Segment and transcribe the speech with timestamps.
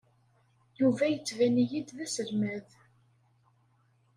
[0.79, 2.69] Yuba yettban-iyi-d d aselmad.